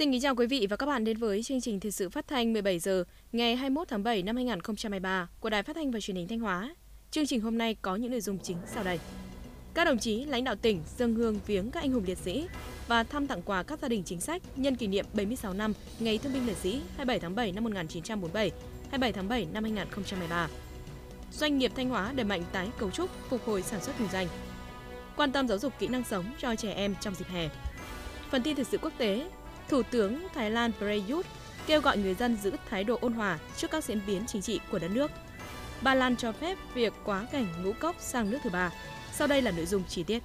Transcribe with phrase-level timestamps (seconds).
[0.00, 2.28] Xin kính chào quý vị và các bạn đến với chương trình thời sự phát
[2.28, 6.16] thanh 17 giờ ngày 21 tháng 7 năm 2023 của Đài Phát thanh và Truyền
[6.16, 6.74] hình Thanh Hóa.
[7.10, 8.98] Chương trình hôm nay có những nội dung chính sau đây.
[9.74, 12.46] Các đồng chí lãnh đạo tỉnh dâng hương viếng các anh hùng liệt sĩ
[12.88, 16.18] và thăm tặng quà các gia đình chính sách nhân kỷ niệm 76 năm Ngày
[16.18, 18.50] Thương binh Liệt sĩ 27 tháng 7 năm 1947,
[18.90, 20.48] 27 tháng 7 năm 2023.
[21.32, 24.26] Doanh nghiệp Thanh Hóa đẩy mạnh tái cấu trúc, phục hồi sản xuất kinh doanh.
[25.16, 27.48] Quan tâm giáo dục kỹ năng sống cho trẻ em trong dịp hè.
[28.30, 29.30] Phần tin thời sự quốc tế,
[29.70, 31.26] Thủ tướng Thái Lan Prayut
[31.66, 34.60] kêu gọi người dân giữ thái độ ôn hòa trước các diễn biến chính trị
[34.70, 35.10] của đất nước.
[35.82, 38.72] Ba Lan cho phép việc quá cảnh ngũ cốc sang nước thứ ba.
[39.12, 40.22] Sau đây là nội dung chi tiết.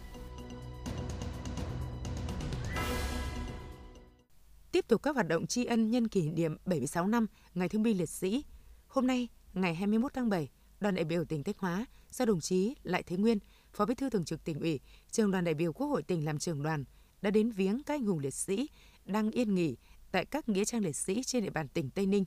[4.72, 7.98] Tiếp tục các hoạt động tri ân nhân kỷ niệm 76 năm Ngày Thương binh
[7.98, 8.44] Liệt sĩ.
[8.88, 10.50] Hôm nay, ngày 21 tháng 7,
[10.80, 13.40] đoàn đại biểu tỉnh Thanh Hóa do đồng chí Lại Thế Nguyên,
[13.74, 14.80] Phó Bí thư Thường trực tỉnh ủy,
[15.12, 16.84] trường đoàn đại biểu Quốc hội tỉnh làm trưởng đoàn
[17.22, 18.68] đã đến viếng các anh hùng liệt sĩ
[19.06, 19.76] đang yên nghỉ
[20.12, 22.26] tại các nghĩa trang liệt sĩ trên địa bàn tỉnh Tây Ninh.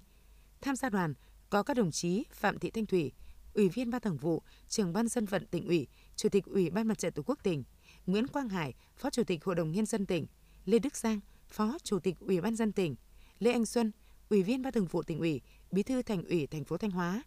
[0.61, 1.15] Tham gia đoàn
[1.51, 3.13] có các đồng chí Phạm Thị Thanh Thủy,
[3.55, 6.89] Ủy viên Ban Thường vụ, Trưởng ban dân vận tỉnh ủy, Chủ tịch Ủy ban
[6.89, 7.65] Mặt trận Tổ quốc tỉnh,
[8.07, 10.27] Nguyễn Quang Hải, Phó Chủ tịch Hội đồng nhân dân tỉnh,
[10.65, 12.97] Lê Đức Giang, Phó Chủ tịch Ủy ban dân tỉnh,
[13.39, 13.93] Lê Anh Xuân,
[14.29, 17.23] Ủy viên Ban Thường vụ tỉnh ủy, Bí thư Thành ủy thành phố Thanh Hóa,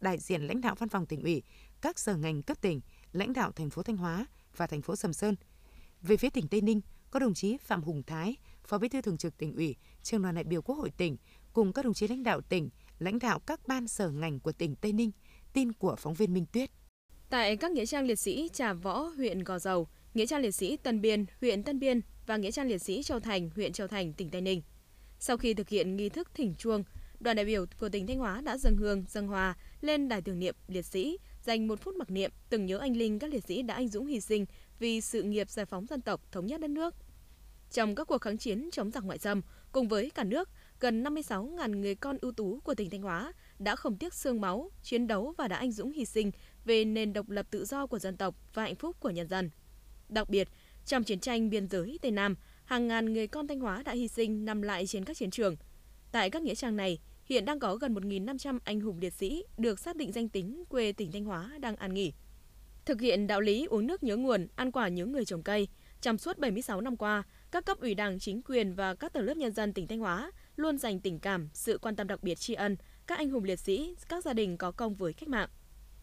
[0.00, 1.42] đại diện lãnh đạo văn phòng tỉnh ủy,
[1.80, 2.80] các sở ngành cấp tỉnh,
[3.12, 4.26] lãnh đạo thành phố Thanh Hóa
[4.56, 5.36] và thành phố Sầm Sơn.
[6.02, 8.36] Về phía tỉnh Tây Ninh, có đồng chí Phạm Hùng Thái,
[8.70, 11.16] Phó Bí thư Thường trực tỉnh ủy, Trường đoàn đại biểu Quốc hội tỉnh
[11.52, 14.74] cùng các đồng chí lãnh đạo tỉnh, lãnh đạo các ban sở ngành của tỉnh
[14.76, 15.10] Tây Ninh.
[15.52, 16.70] Tin của phóng viên Minh Tuyết.
[17.30, 20.76] Tại các nghĩa trang liệt sĩ Trà Võ, huyện Gò Dầu, nghĩa trang liệt sĩ
[20.76, 24.12] Tân Biên, huyện Tân Biên và nghĩa trang liệt sĩ Châu Thành, huyện Châu Thành,
[24.12, 24.62] tỉnh Tây Ninh.
[25.18, 26.84] Sau khi thực hiện nghi thức thỉnh chuông,
[27.20, 30.38] đoàn đại biểu của tỉnh Thanh Hóa đã dâng hương, dâng hoa lên đài tưởng
[30.38, 33.62] niệm liệt sĩ, dành một phút mặc niệm tưởng nhớ anh linh các liệt sĩ
[33.62, 34.46] đã anh dũng hy sinh
[34.78, 36.94] vì sự nghiệp giải phóng dân tộc, thống nhất đất nước.
[37.70, 39.42] Trong các cuộc kháng chiến chống giặc ngoại xâm,
[39.72, 40.48] cùng với cả nước,
[40.80, 44.70] gần 56.000 người con ưu tú của tỉnh Thanh Hóa đã không tiếc xương máu,
[44.82, 46.30] chiến đấu và đã anh dũng hy sinh
[46.64, 49.50] về nền độc lập tự do của dân tộc và hạnh phúc của nhân dân.
[50.08, 50.48] Đặc biệt,
[50.86, 54.08] trong chiến tranh biên giới Tây Nam, hàng ngàn người con Thanh Hóa đã hy
[54.08, 55.56] sinh nằm lại trên các chiến trường.
[56.12, 59.78] Tại các nghĩa trang này, hiện đang có gần 1.500 anh hùng liệt sĩ được
[59.78, 62.12] xác định danh tính quê tỉnh Thanh Hóa đang an nghỉ.
[62.84, 65.68] Thực hiện đạo lý uống nước nhớ nguồn, ăn quả nhớ người trồng cây,
[66.00, 67.22] trong suốt 76 năm qua,
[67.52, 70.30] các cấp ủy Đảng, chính quyền và các tầng lớp nhân dân tỉnh Thanh Hóa
[70.56, 73.58] luôn dành tình cảm, sự quan tâm đặc biệt tri ân các anh hùng liệt
[73.58, 75.48] sĩ, các gia đình có công với cách mạng.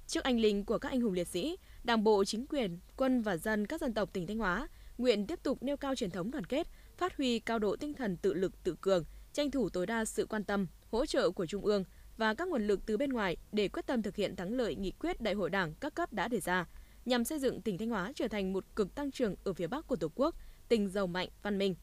[0.08, 3.38] Trước anh linh của các anh hùng liệt sĩ, Đảng bộ, chính quyền, quân và
[3.38, 6.46] dân các dân tộc tỉnh Thanh Hóa nguyện tiếp tục nêu cao truyền thống đoàn
[6.46, 9.03] kết, phát huy cao độ tinh thần tự lực tự cường,
[9.34, 11.84] tranh thủ tối đa sự quan tâm, hỗ trợ của Trung ương
[12.18, 14.91] và các nguồn lực từ bên ngoài để quyết tâm thực hiện thắng lợi nghị
[14.91, 16.66] quyết Đại hội Đảng các cấp đã đề ra,
[17.06, 19.88] nhằm xây dựng tỉnh Thanh Hóa trở thành một cực tăng trưởng ở phía Bắc
[19.88, 20.35] của Tổ quốc,
[20.69, 21.75] tỉnh giàu mạnh, văn minh.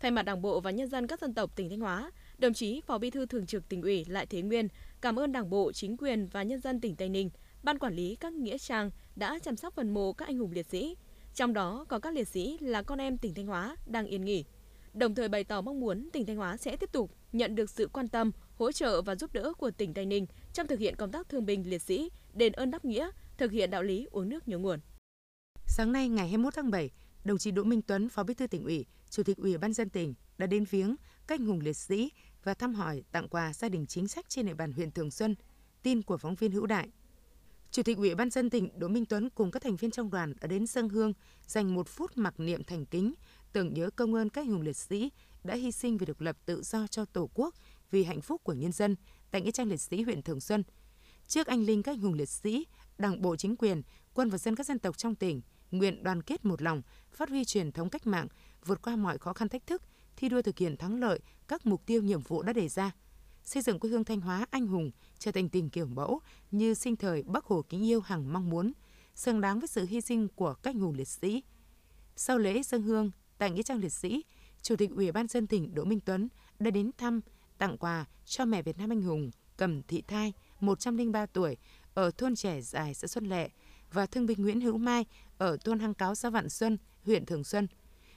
[0.00, 2.80] Thay mặt Đảng bộ và nhân dân các dân tộc tỉnh Thanh Hóa, đồng chí
[2.86, 4.68] Phó Bí thư Thường trực tỉnh ủy Lại Thế Nguyên
[5.00, 7.30] cảm ơn Đảng bộ, chính quyền và nhân dân tỉnh Tây Ninh,
[7.62, 10.66] ban quản lý các nghĩa trang đã chăm sóc phần mộ các anh hùng liệt
[10.66, 10.96] sĩ,
[11.34, 14.44] trong đó có các liệt sĩ là con em tỉnh Thanh Hóa đang yên nghỉ.
[14.94, 17.88] Đồng thời bày tỏ mong muốn tỉnh Thanh Hóa sẽ tiếp tục nhận được sự
[17.92, 21.12] quan tâm, hỗ trợ và giúp đỡ của tỉnh Tây Ninh trong thực hiện công
[21.12, 24.48] tác thương binh liệt sĩ, đền ơn đáp nghĩa, thực hiện đạo lý uống nước
[24.48, 24.80] nhớ nguồn.
[25.66, 26.90] Sáng nay ngày 21 tháng 7,
[27.24, 29.90] đồng chí Đỗ Minh Tuấn, Phó Bí thư tỉnh ủy, Chủ tịch Ủy ban dân
[29.90, 30.96] tỉnh đã đến viếng
[31.26, 32.12] các anh hùng liệt sĩ
[32.44, 35.34] và thăm hỏi tặng quà gia đình chính sách trên địa bàn huyện Thường Xuân.
[35.82, 36.88] Tin của phóng viên Hữu Đại.
[37.70, 40.34] Chủ tịch Ủy ban dân tỉnh Đỗ Minh Tuấn cùng các thành viên trong đoàn
[40.40, 41.12] đã đến dân hương
[41.46, 43.14] dành một phút mặc niệm thành kính
[43.52, 45.10] tưởng nhớ công ơn các anh hùng liệt sĩ
[45.44, 47.54] đã hy sinh vì độc lập tự do cho Tổ quốc
[47.90, 48.96] vì hạnh phúc của nhân dân
[49.30, 50.62] tại nghĩa trang liệt sĩ huyện Thường Xuân.
[51.26, 52.66] Trước anh linh các anh hùng liệt sĩ,
[52.98, 53.82] Đảng bộ chính quyền,
[54.14, 55.40] quân và dân các dân tộc trong tỉnh
[55.72, 58.26] nguyện đoàn kết một lòng, phát huy truyền thống cách mạng,
[58.64, 59.82] vượt qua mọi khó khăn thách thức,
[60.16, 62.90] thi đua thực hiện thắng lợi các mục tiêu nhiệm vụ đã đề ra.
[63.44, 66.96] Xây dựng quê hương Thanh Hóa anh hùng trở thành tình kiểu mẫu như sinh
[66.96, 68.72] thời Bắc Hồ kính yêu hằng mong muốn,
[69.14, 71.42] xứng đáng với sự hy sinh của các hùng liệt sĩ.
[72.16, 74.24] Sau lễ dân hương tại nghĩa trang liệt sĩ,
[74.62, 76.28] Chủ tịch Ủy ban dân tỉnh Đỗ Minh Tuấn
[76.58, 77.20] đã đến thăm,
[77.58, 81.56] tặng quà cho mẹ Việt Nam anh hùng Cầm Thị Thai, 103 tuổi,
[81.94, 83.50] ở thôn trẻ dài xã Xuân Lệ
[83.92, 85.06] và thương binh Nguyễn Hữu Mai
[85.38, 87.66] ở thôn Hăng Cáo xã Vạn Xuân, huyện Thường Xuân.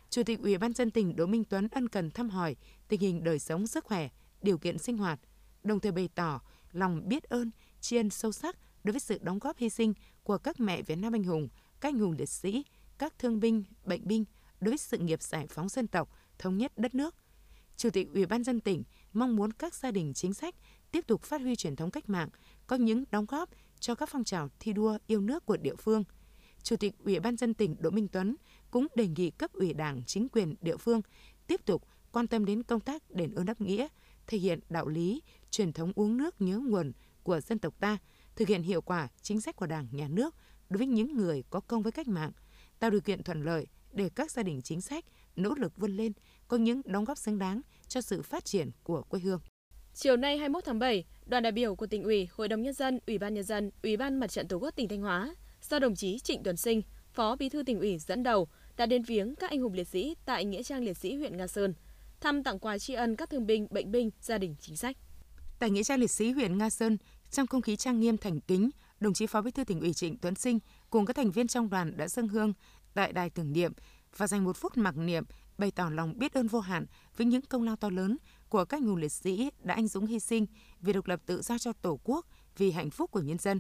[0.10, 2.56] Chủ tịch Ủy ban dân tỉnh Đỗ Minh Tuấn ân cần thăm hỏi
[2.88, 4.10] tình hình đời sống sức khỏe,
[4.42, 5.20] điều kiện sinh hoạt,
[5.64, 6.42] đồng thời bày tỏ
[6.72, 7.52] lòng biết ơn,
[7.82, 9.94] tri ân sâu sắc đối với sự đóng góp hy sinh
[10.24, 11.48] của các mẹ Việt Nam anh hùng,
[11.82, 12.66] các anh hùng liệt sĩ,
[12.98, 14.26] các thương binh, bệnh binh
[14.62, 17.16] đối với sự nghiệp giải phóng dân tộc, thống nhất đất nước.
[17.78, 18.84] Chủ tịch Ủy ban dân tỉnh
[19.14, 20.56] mong muốn các gia đình chính sách
[20.92, 22.30] tiếp tục phát huy truyền thống cách mạng,
[22.68, 23.50] có những đóng góp
[23.80, 26.04] cho các phong trào thi đua yêu nước của địa phương.
[26.64, 28.36] Chủ tịch Ủy ban dân tỉnh Đỗ Minh Tuấn
[28.72, 31.02] cũng đề nghị cấp ủy Đảng, chính quyền địa phương
[31.48, 33.88] tiếp tục quan tâm đến công tác đền ơn đáp nghĩa,
[34.28, 36.92] thể hiện đạo lý, truyền thống uống nước nhớ nguồn
[37.24, 37.98] của dân tộc ta,
[38.36, 40.36] thực hiện hiệu quả chính sách của Đảng, Nhà nước
[40.70, 42.32] đối với những người có công với cách mạng,
[42.80, 45.06] tạo điều kiện thuận lợi để các gia đình chính sách
[45.36, 46.14] nỗ lực vươn lên,
[46.48, 49.40] có những đóng góp xứng đáng cho sự phát triển của quê hương.
[49.98, 53.00] Chiều nay 21 tháng 7, đoàn đại biểu của tỉnh ủy, Hội đồng nhân dân,
[53.08, 55.36] Ủy ban nhân dân, Ủy ban Mặt trận Tổ quốc tỉnh Thanh Hóa
[55.70, 56.82] do đồng chí Trịnh Tuấn Sinh,
[57.14, 58.48] Phó Bí thư tỉnh ủy dẫn đầu
[58.78, 61.48] đã đến viếng các anh hùng liệt sĩ tại nghĩa trang liệt sĩ huyện Nga
[61.48, 61.74] Sơn,
[62.22, 64.98] thăm tặng quà tri ân các thương binh, bệnh binh, gia đình chính sách.
[65.60, 66.98] Tại nghĩa trang liệt sĩ huyện Nga Sơn,
[67.32, 68.70] trong không khí trang nghiêm thành kính,
[69.00, 70.60] đồng chí Phó Bí thư tỉnh ủy Trịnh Tuấn Sinh
[70.90, 72.54] cùng các thành viên trong đoàn đã dâng hương
[72.94, 73.74] tại đài tưởng niệm
[74.18, 75.24] và dành một phút mặc niệm
[75.58, 76.86] bày tỏ lòng biết ơn vô hạn
[77.18, 78.18] với những công lao to lớn
[78.50, 80.46] của các hùng liệt sĩ đã anh dũng hy sinh
[80.82, 82.26] vì độc lập tự do cho Tổ quốc,
[82.58, 83.60] vì hạnh phúc của nhân dân.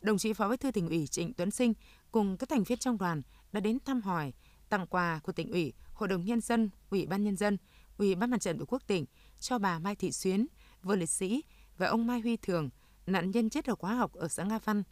[0.00, 1.72] Đồng chí Phó Bí thư tỉnh ủy Trịnh Tuấn Sinh
[2.12, 3.22] cùng các thành viên trong đoàn
[3.52, 4.32] đã đến thăm hỏi,
[4.68, 7.58] tặng quà của tỉnh ủy, Hội đồng nhân dân, Ủy ban nhân dân,
[7.98, 9.04] Ủy ban Mặt trận Tổ quốc tỉnh
[9.40, 10.46] cho bà Mai Thị Xuyến,
[10.82, 11.42] vợ liệt sĩ
[11.78, 12.70] và ông Mai Huy Thường,
[13.06, 14.82] nạn nhân chết ở khóa học ở xã Nga Văn,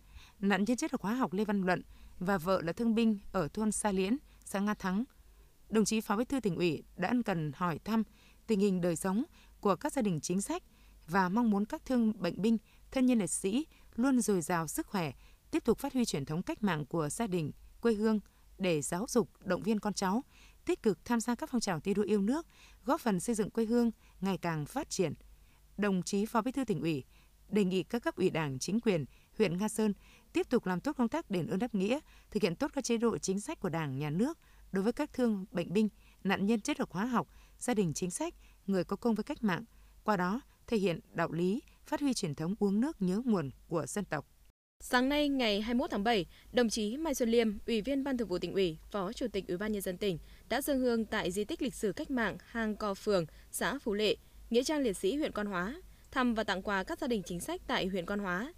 [0.40, 1.82] nạn nhân chết ở khóa học Lê Văn Luận
[2.18, 5.04] và vợ là thương binh ở thôn Sa Liễn, xã Nga Thắng.
[5.70, 8.02] Đồng chí Phó Bí thư tỉnh ủy đã ân cần hỏi thăm
[8.46, 9.24] tình hình đời sống
[9.60, 10.62] của các gia đình chính sách
[11.08, 12.58] và mong muốn các thương bệnh binh,
[12.90, 15.12] thân nhân liệt sĩ luôn dồi dào sức khỏe,
[15.50, 18.20] tiếp tục phát huy truyền thống cách mạng của gia đình, quê hương
[18.58, 20.24] để giáo dục, động viên con cháu,
[20.64, 22.46] tích cực tham gia các phong trào thi đua yêu nước,
[22.84, 25.14] góp phần xây dựng quê hương ngày càng phát triển.
[25.76, 27.04] Đồng chí Phó Bí thư tỉnh ủy
[27.48, 29.04] đề nghị các cấp ủy Đảng, chính quyền
[29.38, 29.94] huyện Nga Sơn
[30.32, 31.98] tiếp tục làm tốt công tác đền ơn đáp nghĩa,
[32.30, 34.38] thực hiện tốt các chế độ chính sách của Đảng, Nhà nước
[34.72, 35.88] đối với các thương bệnh binh,
[36.24, 37.28] nạn nhân chất độc hóa học,
[37.58, 38.34] gia đình chính sách,
[38.66, 39.64] người có công với cách mạng,
[40.04, 43.86] qua đó thể hiện đạo lý, phát huy truyền thống uống nước nhớ nguồn của
[43.86, 44.26] dân tộc.
[44.80, 48.28] Sáng nay ngày 21 tháng 7, đồng chí Mai Xuân Liêm, Ủy viên Ban Thường
[48.28, 50.18] vụ tỉnh ủy, Phó Chủ tịch Ủy ban nhân dân tỉnh
[50.48, 53.94] đã dâng hương tại di tích lịch sử cách mạng Hang Co Phường, xã Phú
[53.94, 54.16] Lệ,
[54.50, 57.40] nghĩa trang liệt sĩ huyện Quan Hóa, thăm và tặng quà các gia đình chính
[57.40, 58.52] sách tại huyện Quan Hóa.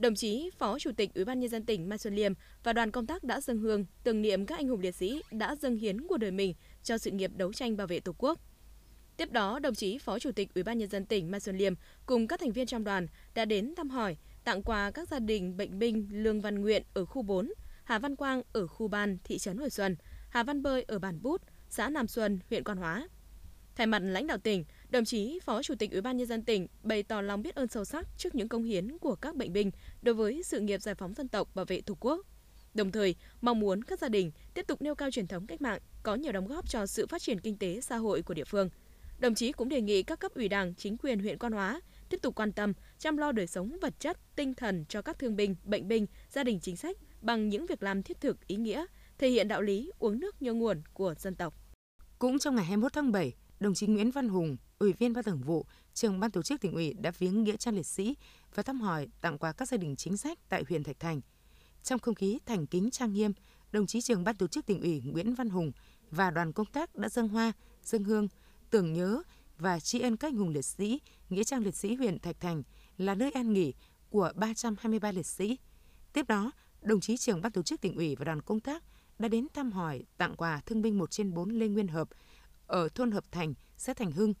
[0.00, 2.32] Đồng chí Phó Chủ tịch Ủy ban nhân dân tỉnh Mai Xuân Liêm
[2.62, 5.56] và đoàn công tác đã dâng hương tưởng niệm các anh hùng liệt sĩ đã
[5.56, 8.40] dâng hiến của đời mình cho sự nghiệp đấu tranh bảo vệ Tổ quốc.
[9.16, 11.74] Tiếp đó, đồng chí Phó Chủ tịch Ủy ban nhân dân tỉnh Mai Xuân Liêm
[12.06, 15.56] cùng các thành viên trong đoàn đã đến thăm hỏi, tặng quà các gia đình
[15.56, 17.52] bệnh binh Lương Văn Nguyện ở khu 4,
[17.84, 19.96] Hà Văn Quang ở khu Ban, thị trấn Hồi Xuân,
[20.30, 23.08] Hà Văn Bơi ở bản Bút, xã Nam Xuân, huyện Quan Hóa.
[23.76, 26.66] Thay mặt lãnh đạo tỉnh, đồng chí Phó Chủ tịch Ủy ban nhân dân tỉnh
[26.82, 29.70] bày tỏ lòng biết ơn sâu sắc trước những công hiến của các bệnh binh
[30.02, 32.26] đối với sự nghiệp giải phóng dân tộc bảo vệ Tổ quốc.
[32.74, 35.80] Đồng thời, mong muốn các gia đình tiếp tục nêu cao truyền thống cách mạng,
[36.02, 38.70] có nhiều đóng góp cho sự phát triển kinh tế xã hội của địa phương.
[39.18, 42.22] Đồng chí cũng đề nghị các cấp ủy Đảng, chính quyền huyện Quan Hóa tiếp
[42.22, 45.56] tục quan tâm, chăm lo đời sống vật chất, tinh thần cho các thương binh,
[45.64, 48.86] bệnh binh, gia đình chính sách bằng những việc làm thiết thực, ý nghĩa,
[49.18, 51.54] thể hiện đạo lý uống nước nhớ nguồn của dân tộc.
[52.18, 55.40] Cũng trong ngày 21 tháng 7, đồng chí Nguyễn Văn Hùng, Ủy viên Ban Thường
[55.40, 58.16] vụ, Trưởng ban tổ chức tỉnh ủy đã viếng nghĩa trang liệt sĩ
[58.54, 61.20] và thăm hỏi tặng quà các gia đình chính sách tại huyện Thạch Thành.
[61.82, 63.32] Trong không khí thành kính trang nghiêm,
[63.72, 65.72] đồng chí Trưởng ban tổ chức tỉnh ủy Nguyễn Văn Hùng
[66.10, 68.28] và đoàn công tác đã dâng hoa, dâng hương,
[68.70, 69.22] tưởng nhớ
[69.58, 71.00] và tri ân các hùng liệt sĩ,
[71.30, 72.62] nghĩa trang liệt sĩ huyện Thạch Thành
[72.98, 73.74] là nơi an nghỉ
[74.10, 75.58] của 323 liệt sĩ.
[76.12, 76.52] Tiếp đó,
[76.82, 78.84] đồng chí trưởng ban tổ chức tỉnh ủy và đoàn công tác
[79.18, 82.08] đã đến thăm hỏi, tặng quà thương binh 1 trên 4 Lê Nguyên Hợp
[82.66, 84.34] ở thôn Hợp Thành, xã Thành Hưng,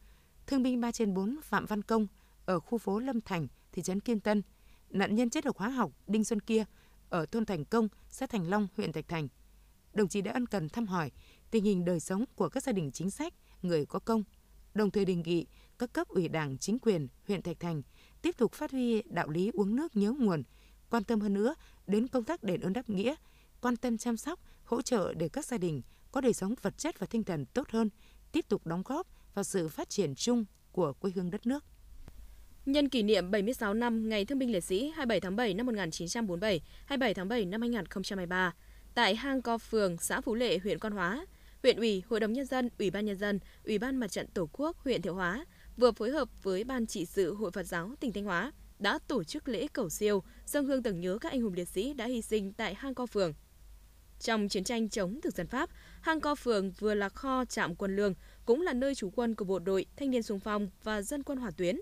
[0.50, 2.06] thương binh 3 trên 4 Phạm Văn Công
[2.46, 4.42] ở khu phố Lâm Thành, thị trấn Kiên Tân,
[4.90, 6.64] nạn nhân chất độc hóa học Đinh Xuân Kia
[7.08, 9.28] ở thôn Thành Công, xã Thành Long, huyện Thạch Thành.
[9.92, 11.10] Đồng chí đã ân cần thăm hỏi
[11.50, 14.24] tình hình đời sống của các gia đình chính sách, người có công,
[14.74, 15.46] đồng thời đề nghị
[15.78, 17.82] các cấp ủy đảng, chính quyền huyện Thạch Thành
[18.22, 20.42] tiếp tục phát huy đạo lý uống nước nhớ nguồn,
[20.90, 21.54] quan tâm hơn nữa
[21.86, 23.14] đến công tác đền ơn đáp nghĩa,
[23.60, 26.98] quan tâm chăm sóc, hỗ trợ để các gia đình có đời sống vật chất
[26.98, 27.90] và tinh thần tốt hơn,
[28.32, 31.64] tiếp tục đóng góp vào sự phát triển chung của quê hương đất nước.
[32.66, 36.60] Nhân kỷ niệm 76 năm Ngày Thương binh Liệt sĩ 27 tháng 7 năm 1947,
[36.86, 38.54] 27 tháng 7 năm 2023,
[38.94, 41.26] tại hang Co Phường, xã Phú Lệ, huyện Quan Hóa,
[41.62, 44.48] huyện ủy, hội đồng nhân dân, ủy ban nhân dân, ủy ban mặt trận tổ
[44.52, 45.44] quốc huyện Thiệu Hóa
[45.76, 49.24] vừa phối hợp với ban trị sự Hội Phật giáo tỉnh Thanh Hóa đã tổ
[49.24, 52.22] chức lễ cầu siêu, dâng hương tưởng nhớ các anh hùng liệt sĩ đã hy
[52.22, 53.32] sinh tại hang Co Phường.
[54.20, 55.70] Trong chiến tranh chống thực dân Pháp,
[56.00, 58.14] hang Co Phường vừa là kho trạm quân lương,
[58.50, 61.38] cũng là nơi trú quân của bộ đội thanh niên xung phong và dân quân
[61.38, 61.76] hỏa tuyến.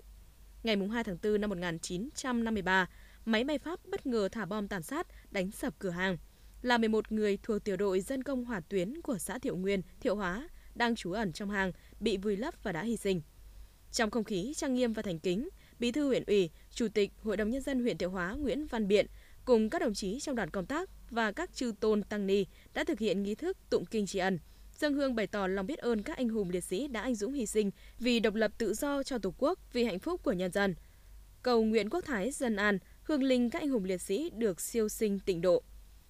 [0.63, 2.89] Ngày 2 tháng 4 năm 1953,
[3.25, 6.17] máy bay Pháp bất ngờ thả bom tàn sát, đánh sập cửa hàng–
[6.61, 10.15] là 11 người thuộc tiểu đội dân công hỏa tuyến của xã Thiệu Nguyên, Thiệu
[10.15, 13.21] Hóa đang trú ẩn trong hàng bị vùi lấp và đã hy sinh.
[13.91, 15.49] Trong không khí trang nghiêm và thành kính,
[15.79, 18.87] Bí thư huyện ủy, Chủ tịch Hội đồng nhân dân huyện Thiệu Hóa Nguyễn Văn
[18.87, 19.07] Biện
[19.45, 22.83] cùng các đồng chí trong đoàn công tác và các chư tôn tăng ni đã
[22.83, 24.39] thực hiện nghi thức tụng kinh tri ân,
[24.79, 27.33] dân hương bày tỏ lòng biết ơn các anh hùng liệt sĩ đã anh dũng
[27.33, 30.51] hy sinh vì độc lập tự do cho Tổ quốc, vì hạnh phúc của nhân
[30.51, 30.75] dân.
[31.43, 34.89] Cầu nguyện quốc thái dân an, hương linh các anh hùng liệt sĩ được siêu
[34.89, 35.63] sinh tịnh độ.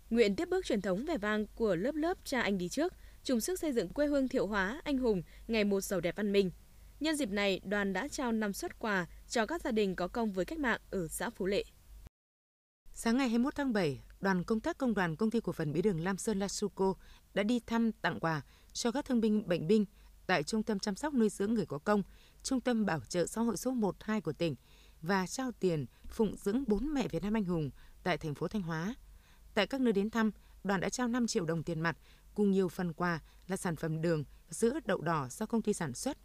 [0.10, 3.40] Nguyện tiếp bước truyền thống vẻ vang của lớp lớp cha anh đi trước, chung
[3.40, 6.52] sức xây dựng quê hương thiệu hóa, anh hùng, ngày một giàu đẹp văn minh.
[7.00, 10.32] Nhân dịp này, đoàn đã trao 5 xuất quà cho các gia đình có công
[10.32, 11.64] với cách mạng ở xã Phú Lệ.
[12.94, 15.82] Sáng ngày 21 tháng 7, đoàn công tác công đoàn công ty cổ phần Mỹ
[15.82, 16.94] đường Lam Sơn Lasuco
[17.34, 18.42] đã đi thăm tặng quà
[18.80, 19.86] cho các thương binh bệnh binh
[20.28, 22.04] tại Trung tâm chăm sóc nuôi dưỡng người có công,
[22.44, 24.56] Trung tâm bảo trợ xã hội số 12 của tỉnh
[25.02, 27.70] và trao tiền phụng dưỡng bốn mẹ Việt Nam anh hùng
[28.04, 28.96] tại thành phố Thanh Hóa.
[29.54, 30.32] Tại các nơi đến thăm,
[30.64, 31.98] đoàn đã trao 5 triệu đồng tiền mặt
[32.36, 35.94] cùng nhiều phần quà là sản phẩm đường, sữa, đậu đỏ do công ty sản
[35.94, 36.18] xuất.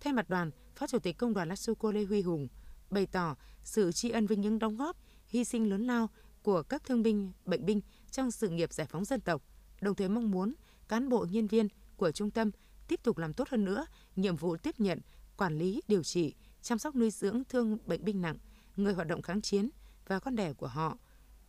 [0.00, 2.48] Thay mặt đoàn, Phó Chủ tịch Công đoàn Lasuco Lê Huy Hùng
[2.90, 4.96] bày tỏ sự tri ân vinh những đóng góp,
[5.26, 6.10] hy sinh lớn lao
[6.42, 7.80] của các thương binh, bệnh binh
[8.10, 9.42] trong sự nghiệp giải phóng dân tộc,
[9.80, 10.54] đồng thời mong muốn
[10.88, 12.50] cán bộ nhân viên của trung tâm
[12.88, 13.86] tiếp tục làm tốt hơn nữa
[14.16, 15.00] nhiệm vụ tiếp nhận,
[15.36, 18.36] quản lý, điều trị, chăm sóc nuôi dưỡng thương bệnh binh nặng,
[18.76, 19.70] người hoạt động kháng chiến
[20.06, 20.98] và con đẻ của họ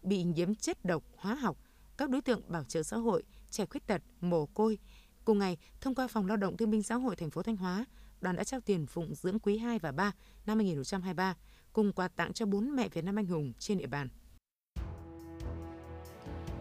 [0.01, 1.57] bị nhiễm chất độc hóa học,
[1.97, 4.77] các đối tượng bảo trợ xã hội, trẻ khuyết tật, mồ côi.
[5.25, 7.85] Cùng ngày, thông qua Phòng Lao động Thương binh Xã hội thành phố Thanh Hóa,
[8.21, 10.11] đoàn đã trao tiền phụng dưỡng quý 2 và 3
[10.45, 11.35] năm 2023
[11.73, 14.09] cùng quà tặng cho bốn mẹ Việt Nam anh hùng trên địa bàn.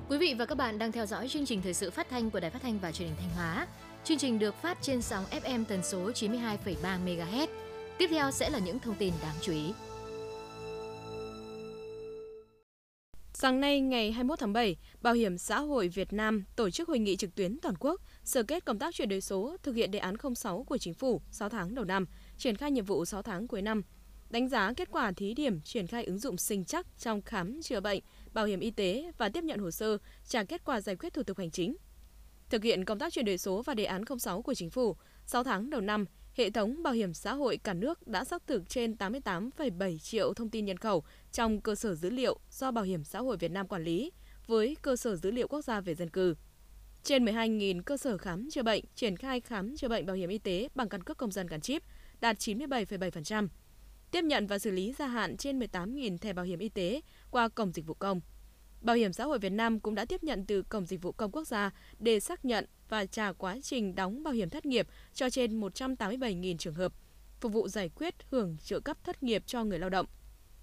[0.08, 2.40] Quý vị và các bạn đang theo dõi chương trình thời sự phát thanh của
[2.40, 3.66] Đài Phát thanh và Truyền hình Thanh Hóa.
[4.04, 7.46] Chương trình được phát trên sóng FM tần số 92,3 MHz.
[7.99, 9.73] Tiếp theo sẽ là những thông tin đáng chú ý.
[13.32, 16.99] Sáng nay ngày 21 tháng 7, Bảo hiểm xã hội Việt Nam tổ chức hội
[16.99, 19.99] nghị trực tuyến toàn quốc sơ kết công tác chuyển đổi số thực hiện đề
[19.99, 22.06] án 06 của chính phủ 6 tháng đầu năm,
[22.38, 23.82] triển khai nhiệm vụ 6 tháng cuối năm,
[24.30, 27.80] đánh giá kết quả thí điểm triển khai ứng dụng sinh chắc trong khám chữa
[27.80, 28.02] bệnh,
[28.34, 29.98] bảo hiểm y tế và tiếp nhận hồ sơ,
[30.28, 31.76] trả kết quả giải quyết thủ tục hành chính.
[32.50, 35.44] Thực hiện công tác chuyển đổi số và đề án 06 của chính phủ, 6
[35.44, 38.92] tháng đầu năm, hệ thống bảo hiểm xã hội cả nước đã xác thực trên
[38.92, 43.20] 88,7 triệu thông tin nhân khẩu trong cơ sở dữ liệu do Bảo hiểm xã
[43.20, 44.12] hội Việt Nam quản lý
[44.46, 46.34] với cơ sở dữ liệu quốc gia về dân cư.
[47.02, 50.38] Trên 12.000 cơ sở khám chữa bệnh triển khai khám chữa bệnh bảo hiểm y
[50.38, 51.82] tế bằng căn cước công dân gắn chip,
[52.20, 53.48] đạt 97,7%.
[54.10, 57.00] Tiếp nhận và xử lý gia hạn trên 18.000 thẻ bảo hiểm y tế
[57.34, 58.20] qua cổng dịch vụ công.
[58.80, 61.30] Bảo hiểm xã hội Việt Nam cũng đã tiếp nhận từ Cổng Dịch vụ Công
[61.30, 65.30] Quốc gia để xác nhận và trả quá trình đóng bảo hiểm thất nghiệp cho
[65.30, 66.92] trên 187.000 trường hợp,
[67.40, 70.06] phục vụ giải quyết hưởng trợ cấp thất nghiệp cho người lao động.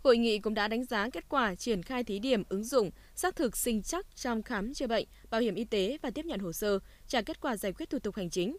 [0.03, 3.35] Hội nghị cũng đã đánh giá kết quả triển khai thí điểm ứng dụng xác
[3.35, 6.53] thực sinh chắc trong khám chữa bệnh, bảo hiểm y tế và tiếp nhận hồ
[6.53, 8.57] sơ, trả kết quả giải quyết thủ tục hành chính.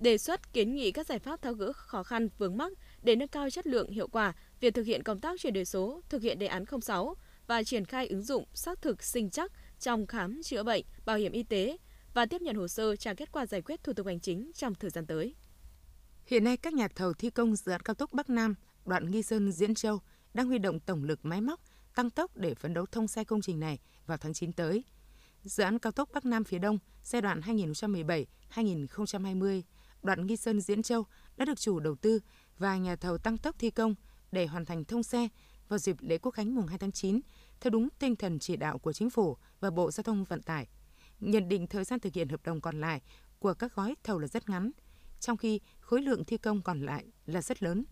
[0.00, 2.72] Đề xuất kiến nghị các giải pháp tháo gỡ khó khăn vướng mắc
[3.02, 6.00] để nâng cao chất lượng hiệu quả việc thực hiện công tác chuyển đổi số,
[6.08, 10.06] thực hiện đề án 06 và triển khai ứng dụng xác thực sinh chắc trong
[10.06, 11.76] khám chữa bệnh, bảo hiểm y tế
[12.14, 14.74] và tiếp nhận hồ sơ trả kết quả giải quyết thủ tục hành chính trong
[14.74, 15.34] thời gian tới.
[16.26, 19.22] Hiện nay các nhà thầu thi công dự án cao tốc Bắc Nam, đoạn Nghi
[19.22, 20.00] Sơn Diễn Châu
[20.34, 21.60] đang huy động tổng lực máy móc
[21.94, 24.84] tăng tốc để phấn đấu thông xe công trình này vào tháng 9 tới.
[25.42, 29.62] Dự án cao tốc Bắc Nam phía Đông giai đoạn 2017-2020,
[30.02, 32.20] đoạn Nghi Sơn Diễn Châu đã được chủ đầu tư
[32.58, 33.94] và nhà thầu tăng tốc thi công
[34.32, 35.28] để hoàn thành thông xe
[35.68, 37.20] vào dịp lễ Quốc khánh mùng 2 tháng 9
[37.60, 40.66] theo đúng tinh thần chỉ đạo của Chính phủ và Bộ Giao thông Vận tải.
[41.20, 43.02] Nhận định thời gian thực hiện hợp đồng còn lại
[43.38, 44.70] của các gói thầu là rất ngắn,
[45.20, 47.84] trong khi khối lượng thi công còn lại là rất lớn.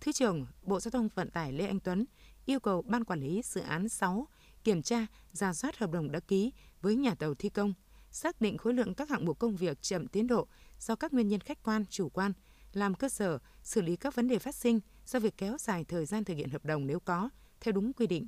[0.00, 2.04] Thứ trưởng Bộ Giao thông Vận tải Lê Anh Tuấn
[2.46, 4.28] yêu cầu Ban Quản lý Dự án 6
[4.64, 6.52] kiểm tra, ra soát hợp đồng đã ký
[6.82, 7.74] với nhà thầu thi công,
[8.10, 10.48] xác định khối lượng các hạng mục công việc chậm tiến độ
[10.80, 12.32] do các nguyên nhân khách quan, chủ quan,
[12.72, 16.06] làm cơ sở xử lý các vấn đề phát sinh do việc kéo dài thời
[16.06, 17.28] gian thực hiện hợp đồng nếu có,
[17.60, 18.26] theo đúng quy định.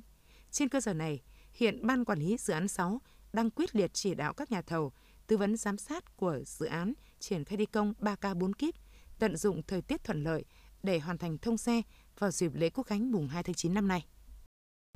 [0.51, 1.21] Trên cơ sở này,
[1.53, 3.01] hiện Ban Quản lý Dự án 6
[3.33, 4.91] đang quyết liệt chỉ đạo các nhà thầu
[5.27, 8.75] tư vấn giám sát của dự án triển khai thi công 3K 4 kíp,
[9.19, 10.45] tận dụng thời tiết thuận lợi
[10.83, 11.81] để hoàn thành thông xe
[12.19, 14.05] vào dịp lễ Quốc khánh mùng 2 tháng 9 năm nay.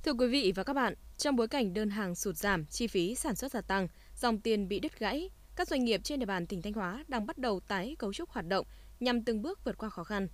[0.03, 3.15] Thưa quý vị và các bạn, trong bối cảnh đơn hàng sụt giảm, chi phí
[3.15, 6.47] sản xuất gia tăng, dòng tiền bị đứt gãy, các doanh nghiệp trên địa bàn
[6.47, 8.67] tỉnh Thanh Hóa đang bắt đầu tái cấu trúc hoạt động
[8.99, 10.27] nhằm từng bước vượt qua khó khăn.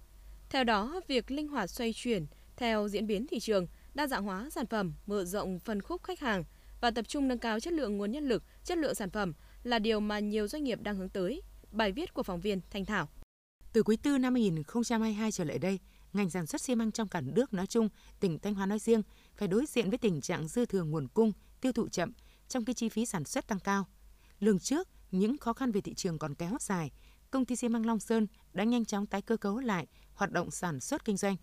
[0.49, 2.25] Theo đó, việc linh hoạt xoay chuyển
[2.57, 6.19] theo diễn biến thị trường, đa dạng hóa sản phẩm, mở rộng phân khúc khách
[6.19, 6.43] hàng
[6.81, 9.79] và tập trung nâng cao chất lượng nguồn nhân lực, chất lượng sản phẩm là
[9.79, 11.41] điều mà nhiều doanh nghiệp đang hướng tới.
[11.71, 13.09] Bài viết của phóng viên Thanh Thảo.
[13.73, 15.79] Từ quý tư năm 2022 trở lại đây,
[16.13, 17.89] ngành sản xuất xi măng trong cả nước nói chung,
[18.19, 19.01] tỉnh Thanh Hóa nói riêng
[19.35, 22.13] phải đối diện với tình trạng dư thừa nguồn cung, tiêu thụ chậm
[22.47, 23.87] trong khi chi phí sản xuất tăng cao.
[24.39, 26.91] Lường trước, những khó khăn về thị trường còn kéo dài,
[27.31, 29.87] công ty xi măng Long Sơn đã nhanh chóng tái cơ cấu lại
[30.19, 31.35] hoạt động sản xuất kinh doanh.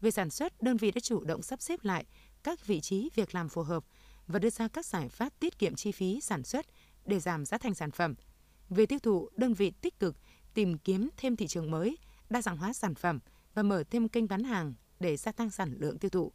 [0.00, 2.04] Về sản xuất, đơn vị đã chủ động sắp xếp lại
[2.42, 3.84] các vị trí việc làm phù hợp
[4.26, 6.66] và đưa ra các giải pháp tiết kiệm chi phí sản xuất
[7.04, 8.14] để giảm giá thành sản phẩm.
[8.68, 10.16] Về tiêu thụ, đơn vị tích cực
[10.54, 11.98] tìm kiếm thêm thị trường mới,
[12.30, 13.18] đa dạng hóa sản phẩm
[13.54, 16.32] và mở thêm kênh bán hàng để gia tăng sản lượng tiêu thụ.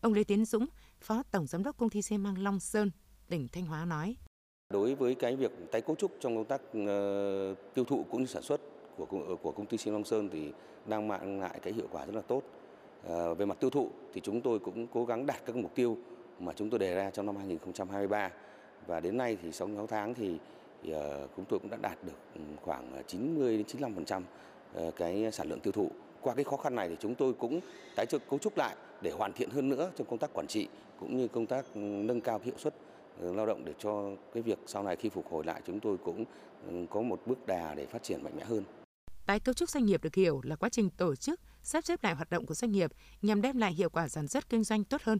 [0.00, 0.66] Ông Lê Tiến Dũng,
[1.00, 2.90] Phó Tổng Giám đốc Công ty xi măng Long Sơn,
[3.28, 4.16] tỉnh Thanh Hóa nói.
[4.70, 8.26] Đối với cái việc tái cấu trúc trong công tác uh, tiêu thụ cũng như
[8.26, 8.60] sản xuất
[8.96, 10.52] của ờ, của công ty xi măng Long Sơn thì
[10.86, 12.42] đang mang lại cái hiệu quả rất là tốt.
[13.04, 15.96] Ờ, về mặt tiêu thụ thì chúng tôi cũng cố gắng đạt các mục tiêu
[16.40, 18.30] mà chúng tôi đề ra trong năm 2023
[18.86, 20.38] và đến nay thì sau 6 tháng thì,
[20.82, 20.92] thì
[21.36, 24.22] chúng tôi cũng đã đạt được ừ, khoảng 90 đến 95%
[24.96, 25.90] cái sản lượng tiêu thụ.
[26.20, 27.60] Qua cái khó khăn này thì chúng tôi cũng
[27.96, 30.68] tái cấu trúc lại để hoàn thiện hơn nữa trong công tác quản trị
[31.00, 32.74] cũng như công tác ừ, nâng cao hiệu suất
[33.20, 35.96] ừ, lao động để cho cái việc sau này khi phục hồi lại chúng tôi
[36.04, 36.24] cũng
[36.90, 38.64] có một bước đà để phát triển mạnh mẽ hơn.
[39.26, 42.14] Tái cấu trúc doanh nghiệp được hiểu là quá trình tổ chức, sắp xếp lại
[42.14, 42.92] hoạt động của doanh nghiệp
[43.22, 45.18] nhằm đem lại hiệu quả sản xuất kinh doanh tốt hơn.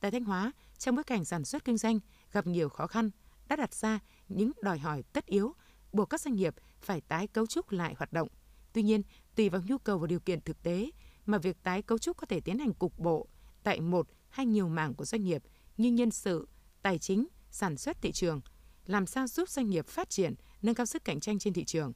[0.00, 2.00] Tại Thanh Hóa, trong bối cảnh sản xuất kinh doanh
[2.32, 3.10] gặp nhiều khó khăn,
[3.48, 5.52] đã đặt ra những đòi hỏi tất yếu
[5.92, 8.28] buộc các doanh nghiệp phải tái cấu trúc lại hoạt động.
[8.72, 9.02] Tuy nhiên,
[9.34, 10.90] tùy vào nhu cầu và điều kiện thực tế
[11.26, 13.28] mà việc tái cấu trúc có thể tiến hành cục bộ
[13.62, 15.42] tại một hay nhiều mảng của doanh nghiệp
[15.76, 16.48] như nhân sự,
[16.82, 18.40] tài chính, sản xuất thị trường,
[18.86, 21.92] làm sao giúp doanh nghiệp phát triển, nâng cao sức cạnh tranh trên thị trường.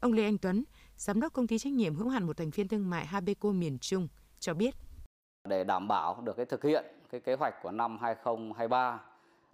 [0.00, 0.64] Ông Lê Anh Tuấn,
[1.04, 3.78] giám đốc công ty trách nhiệm hữu hạn một thành viên thương mại Habeco miền
[3.78, 4.08] Trung
[4.38, 4.74] cho biết.
[5.48, 9.00] Để đảm bảo được cái thực hiện cái kế hoạch của năm 2023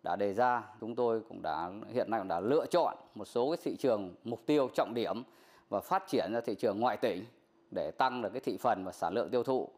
[0.03, 3.51] đã đề ra, chúng tôi cũng đã hiện nay cũng đã lựa chọn một số
[3.51, 5.23] cái thị trường mục tiêu trọng điểm
[5.69, 7.25] và phát triển ra thị trường ngoại tỉnh
[7.71, 9.69] để tăng được cái thị phần và sản lượng tiêu thụ.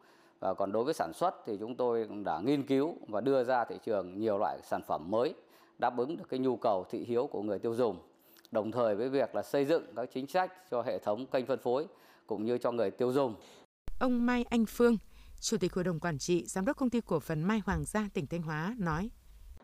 [0.40, 3.44] Và còn đối với sản xuất thì chúng tôi cũng đã nghiên cứu và đưa
[3.44, 5.34] ra thị trường nhiều loại sản phẩm mới
[5.78, 7.96] đáp ứng được cái nhu cầu thị hiếu của người tiêu dùng.
[8.52, 11.58] Đồng thời với việc là xây dựng các chính sách cho hệ thống kênh phân
[11.58, 11.86] phối
[12.26, 13.34] cũng như cho người tiêu dùng.
[14.00, 14.96] Ông Mai Anh Phương,
[15.40, 18.08] Chủ tịch Hội đồng Quản trị, Giám đốc Công ty Cổ phần Mai Hoàng gia
[18.14, 19.10] tỉnh Thanh Hóa nói.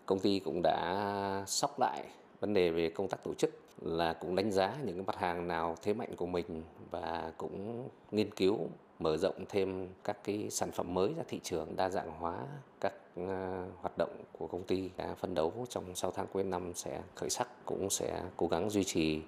[0.06, 2.04] Công ty cũng đã sóc lại
[2.40, 3.50] vấn đề về công tác tổ chức
[3.82, 7.88] là cũng đánh giá những cái mặt hàng nào thế mạnh của mình và cũng
[8.10, 12.10] nghiên cứu mở rộng thêm các cái sản phẩm mới ra thị trường, đa dạng
[12.10, 12.46] hóa
[12.80, 14.90] các à, hoạt động của công ty.
[14.96, 18.70] Đã phân đấu trong 6 tháng cuối năm sẽ khởi sắc, cũng sẽ cố gắng
[18.70, 19.20] duy trì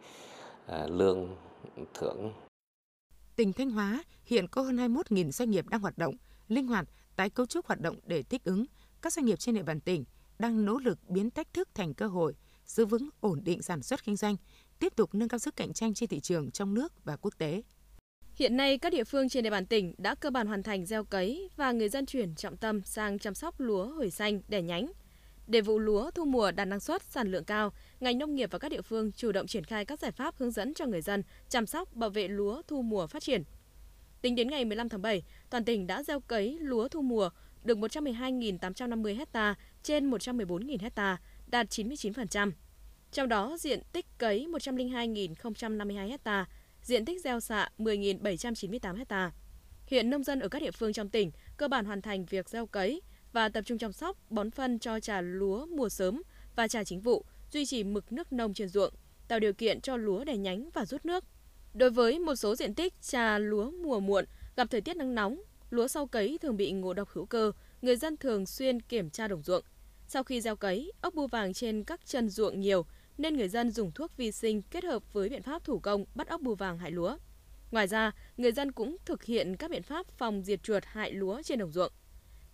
[0.67, 1.37] à, lương
[1.95, 2.33] thưởng.
[3.37, 6.15] Tỉnh Thanh Hóa hiện có hơn 21.000 doanh nghiệp đang hoạt động,
[6.49, 8.65] linh hoạt tái cấu trúc hoạt động để thích ứng.
[9.03, 10.05] Các doanh nghiệp trên địa bàn tỉnh
[10.39, 12.35] đang nỗ lực biến thách thức thành cơ hội,
[12.67, 14.37] giữ vững ổn định sản xuất kinh doanh,
[14.79, 17.63] tiếp tục nâng cao sức cạnh tranh trên thị trường trong nước và quốc tế.
[18.41, 21.05] Hiện nay, các địa phương trên địa bàn tỉnh đã cơ bản hoàn thành gieo
[21.05, 24.93] cấy và người dân chuyển trọng tâm sang chăm sóc lúa hồi xanh, đẻ nhánh.
[25.47, 28.59] Để vụ lúa thu mùa đạt năng suất, sản lượng cao, ngành nông nghiệp và
[28.59, 31.23] các địa phương chủ động triển khai các giải pháp hướng dẫn cho người dân
[31.49, 33.43] chăm sóc, bảo vệ lúa thu mùa phát triển.
[34.23, 37.31] Tính đến ngày 15 tháng 7, toàn tỉnh đã gieo cấy lúa thu mùa
[37.65, 42.53] được 112.850 hecta trên 114.000 hecta, đạt 99%.
[43.13, 46.47] Trong đó, diện tích cấy 102.052 hecta,
[46.83, 49.33] diện tích gieo xạ 10.798 ha.
[49.87, 52.67] Hiện nông dân ở các địa phương trong tỉnh cơ bản hoàn thành việc gieo
[52.67, 56.23] cấy và tập trung chăm sóc, bón phân cho trà lúa mùa sớm
[56.57, 58.95] và trà chính vụ, duy trì mực nước nông trên ruộng,
[59.29, 61.25] tạo điều kiện cho lúa đẻ nhánh và rút nước.
[61.75, 64.25] Đối với một số diện tích trà lúa mùa muộn
[64.57, 67.97] gặp thời tiết nắng nóng, lúa sau cấy thường bị ngộ độc hữu cơ, người
[67.97, 69.65] dân thường xuyên kiểm tra đồng ruộng.
[70.09, 72.87] Sau khi gieo cấy, ốc bươu vàng trên các chân ruộng nhiều,
[73.21, 76.29] nên người dân dùng thuốc vi sinh kết hợp với biện pháp thủ công bắt
[76.29, 77.17] ốc bươu vàng hại lúa.
[77.71, 81.43] Ngoài ra, người dân cũng thực hiện các biện pháp phòng diệt chuột hại lúa
[81.43, 81.93] trên đồng ruộng.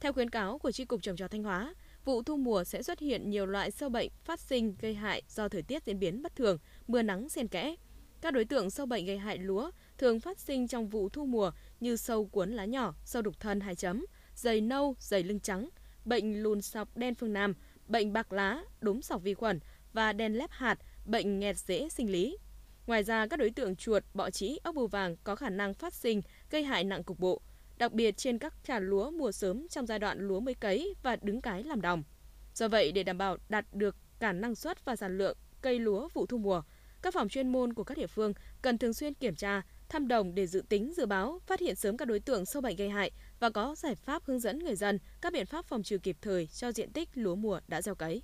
[0.00, 1.74] Theo khuyến cáo của Tri Cục Trồng trọt Thanh Hóa,
[2.04, 5.48] vụ thu mùa sẽ xuất hiện nhiều loại sâu bệnh phát sinh gây hại do
[5.48, 7.74] thời tiết diễn biến bất thường, mưa nắng xen kẽ.
[8.20, 11.50] Các đối tượng sâu bệnh gây hại lúa thường phát sinh trong vụ thu mùa
[11.80, 15.68] như sâu cuốn lá nhỏ, sâu đục thân hai chấm, dày nâu, dày lưng trắng,
[16.04, 17.54] bệnh lùn sọc đen phương Nam,
[17.88, 19.60] bệnh bạc lá, đốm sọc vi khuẩn,
[19.96, 22.38] và đen lép hạt, bệnh nghẹt dễ sinh lý.
[22.86, 25.94] Ngoài ra, các đối tượng chuột, bọ trĩ, ốc bươu vàng có khả năng phát
[25.94, 27.40] sinh, gây hại nặng cục bộ,
[27.78, 31.16] đặc biệt trên các trà lúa mùa sớm trong giai đoạn lúa mới cấy và
[31.22, 32.02] đứng cái làm đồng.
[32.54, 36.08] Do vậy, để đảm bảo đạt được cả năng suất và sản lượng cây lúa
[36.14, 36.62] vụ thu mùa,
[37.02, 38.32] các phòng chuyên môn của các địa phương
[38.62, 41.96] cần thường xuyên kiểm tra, thăm đồng để dự tính dự báo, phát hiện sớm
[41.96, 44.98] các đối tượng sâu bệnh gây hại và có giải pháp hướng dẫn người dân
[45.20, 48.22] các biện pháp phòng trừ kịp thời cho diện tích lúa mùa đã gieo cấy.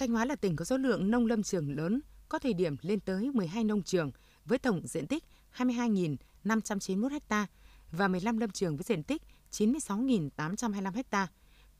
[0.00, 3.00] Thanh Hóa là tỉnh có số lượng nông lâm trường lớn, có thời điểm lên
[3.00, 4.10] tới 12 nông trường
[4.44, 5.24] với tổng diện tích
[5.56, 7.46] 22.591 ha
[7.90, 11.26] và 15 lâm trường với diện tích 96.825 ha.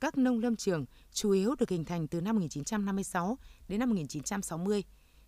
[0.01, 4.85] Các nông lâm trường chủ yếu được hình thành từ năm 1956 đến năm 1960.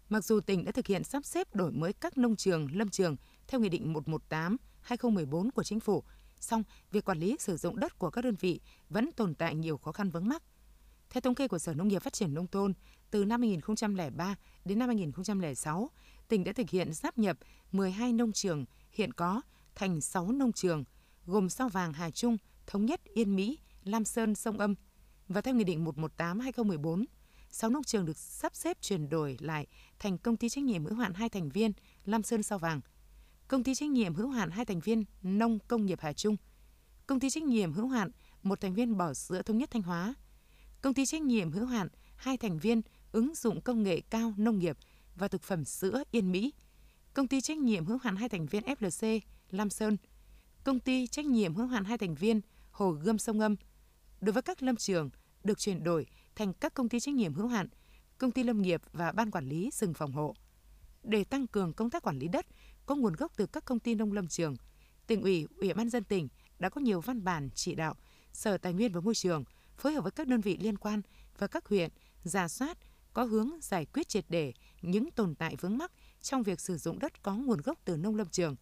[0.09, 3.17] Mặc dù tỉnh đã thực hiện sắp xếp đổi mới các nông trường, lâm trường
[3.49, 3.95] theo Nghị định
[4.89, 6.03] 118-2014 của Chính phủ,
[6.41, 9.77] song việc quản lý sử dụng đất của các đơn vị vẫn tồn tại nhiều
[9.77, 10.43] khó khăn vướng mắc.
[11.13, 12.73] Theo thống kê của Sở Nông nghiệp Phát triển Nông thôn,
[13.11, 15.91] từ năm 2003 đến năm 2006,
[16.29, 17.39] tỉnh đã thực hiện sáp nhập
[17.73, 19.43] 12 nông trường hiện có
[19.75, 20.85] thành 6 nông trường,
[21.27, 24.75] gồm Sao Vàng Hà Trung, Thống Nhất Yên Mỹ, Lam Sơn Sông Âm.
[25.29, 27.05] Và theo Nghị định 118-2014,
[27.51, 29.67] 6 nông trường được sắp xếp chuyển đổi lại
[29.99, 31.73] thành công ty trách nhiệm hữu hạn hai thành viên
[32.05, 32.81] Lam Sơn Sao Vàng,
[33.49, 36.37] công ty trách nhiệm hữu hạn hai thành viên Nông Công nghiệp Hà Trung,
[37.07, 38.11] công ty trách nhiệm hữu hạn
[38.43, 40.15] một thành viên bỏ sữa thống nhất Thanh Hóa,
[40.83, 44.59] công ty trách nhiệm hữu hạn hai thành viên ứng dụng công nghệ cao nông
[44.59, 44.77] nghiệp
[45.15, 46.53] và thực phẩm sữa Yên Mỹ,
[47.15, 49.97] công ty trách nhiệm hữu hạn hai thành viên FLC Lam Sơn,
[50.65, 52.41] công ty trách nhiệm hữu hạn hai thành viên
[52.71, 53.57] Hồ Gươm Sông Âm.
[54.21, 55.11] Đối với các lâm trường
[55.45, 57.69] được chuyển đổi thành các công ty trách nhiệm hữu hạn,
[58.19, 60.35] công ty lâm nghiệp và ban quản lý rừng phòng hộ.
[61.03, 62.47] Để tăng cường công tác quản lý đất
[62.87, 64.57] có nguồn gốc từ các công ty nông lâm trường,
[65.07, 67.97] tỉnh ủy, ủy ban dân tỉnh đã có nhiều văn bản chỉ đạo
[68.33, 69.45] Sở Tài nguyên và Môi trường
[69.77, 71.03] phối hợp với các đơn vị liên quan
[71.39, 71.91] và các huyện
[72.25, 72.79] giả soát
[73.13, 76.99] có hướng giải quyết triệt để những tồn tại vướng mắc trong việc sử dụng
[76.99, 78.57] đất có nguồn gốc từ nông lâm trường.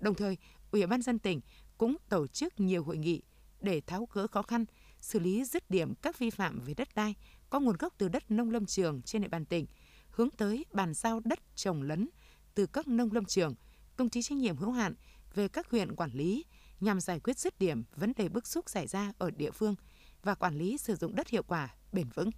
[0.00, 0.36] Đồng thời,
[0.70, 1.40] Ủy ban dân tỉnh
[1.78, 3.22] cũng tổ chức nhiều hội nghị
[3.60, 4.64] để tháo gỡ khó khăn,
[5.00, 7.14] xử lý dứt điểm các vi phạm về đất đai
[7.50, 9.66] có nguồn gốc từ đất nông lâm trường trên địa bàn tỉnh,
[10.10, 12.08] hướng tới bàn giao đất trồng lấn
[12.54, 13.54] từ các nông lâm trường,
[13.96, 14.94] công ty trách nhiệm hữu hạn
[15.34, 16.44] về các huyện quản lý
[16.80, 19.74] nhằm giải quyết dứt điểm vấn đề bức xúc xảy ra ở địa phương
[20.22, 22.30] và quản lý sử dụng đất hiệu quả, bền vững.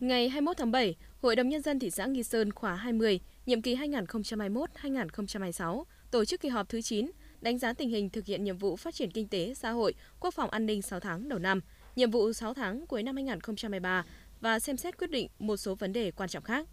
[0.00, 3.62] Ngày 21 tháng 7, Hội đồng Nhân dân thị xã Nghi Sơn khóa 20, nhiệm
[3.62, 8.58] kỳ 2021-2026, tổ chức kỳ họp thứ 9, đánh giá tình hình thực hiện nhiệm
[8.58, 11.60] vụ phát triển kinh tế, xã hội, quốc phòng an ninh 6 tháng đầu năm,
[11.96, 14.04] nhiệm vụ 6 tháng cuối năm 2023
[14.40, 16.66] và xem xét quyết định một số vấn đề quan trọng khác.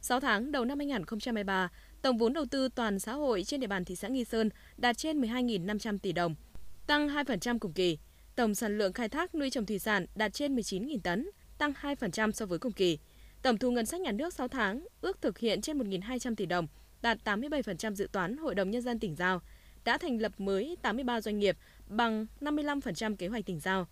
[0.00, 1.68] 6 tháng đầu năm 2023,
[2.02, 4.98] tổng vốn đầu tư toàn xã hội trên địa bàn thị xã Nghi Sơn đạt
[4.98, 6.34] trên 12.500 tỷ đồng,
[6.86, 7.98] tăng 2% cùng kỳ.
[8.40, 12.32] Tổng sản lượng khai thác nuôi trồng thủy sản đạt trên 19.000 tấn, tăng 2%
[12.32, 12.98] so với cùng kỳ.
[13.42, 16.66] Tổng thu ngân sách nhà nước 6 tháng ước thực hiện trên 1.200 tỷ đồng,
[17.02, 19.40] đạt 87% dự toán Hội đồng Nhân dân tỉnh giao,
[19.84, 23.88] đã thành lập mới 83 doanh nghiệp bằng 55% kế hoạch tỉnh giao.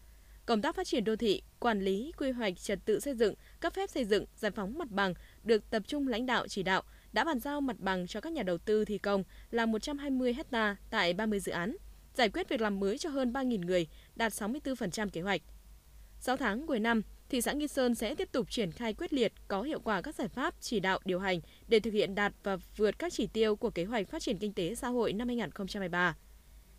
[0.47, 3.75] Công tác phát triển đô thị, quản lý, quy hoạch trật tự xây dựng, cấp
[3.75, 6.83] phép xây dựng, giải phóng mặt bằng được tập trung lãnh đạo chỉ đạo,
[7.13, 10.77] đã bàn giao mặt bằng cho các nhà đầu tư thi công là 120 hecta
[10.91, 11.77] tại 30 dự án,
[12.19, 15.41] giải quyết việc làm mới cho hơn 3.000 người, đạt 64% kế hoạch.
[16.21, 19.33] 6 tháng cuối năm, thị xã Nghi Sơn sẽ tiếp tục triển khai quyết liệt,
[19.49, 22.57] có hiệu quả các giải pháp chỉ đạo điều hành để thực hiện đạt và
[22.77, 26.17] vượt các chỉ tiêu của kế hoạch phát triển kinh tế xã hội năm 2023.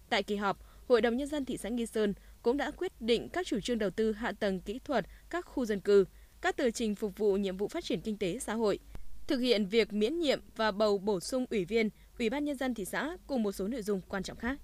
[0.09, 3.29] Tại kỳ họp, Hội đồng Nhân dân thị xã Nghi Sơn cũng đã quyết định
[3.29, 6.05] các chủ trương đầu tư hạ tầng kỹ thuật các khu dân cư,
[6.41, 8.79] các tờ trình phục vụ nhiệm vụ phát triển kinh tế xã hội,
[9.27, 12.73] thực hiện việc miễn nhiệm và bầu bổ sung ủy viên Ủy ban Nhân dân
[12.73, 14.59] thị xã cùng một số nội dung quan trọng khác.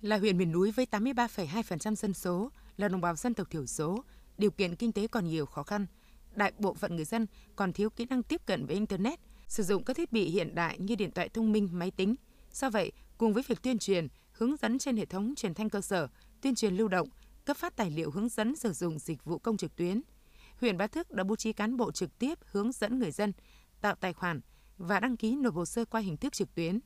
[0.00, 4.04] Là huyện miền núi với 83,2% dân số, là đồng bào dân tộc thiểu số,
[4.38, 5.86] điều kiện kinh tế còn nhiều khó khăn.
[6.34, 9.84] Đại bộ phận người dân còn thiếu kỹ năng tiếp cận với Internet, sử dụng
[9.84, 12.14] các thiết bị hiện đại như điện thoại thông minh, máy tính.
[12.52, 15.80] Do vậy, cùng với việc tuyên truyền, hướng dẫn trên hệ thống truyền thanh cơ
[15.80, 16.08] sở,
[16.40, 17.08] tuyên truyền lưu động,
[17.44, 20.00] cấp phát tài liệu hướng dẫn sử dụng dịch vụ công trực tuyến,
[20.60, 23.32] huyện Bá Thước đã bố trí cán bộ trực tiếp hướng dẫn người dân
[23.80, 24.40] tạo tài khoản
[24.78, 26.80] và đăng ký nộp hồ sơ qua hình thức trực tuyến.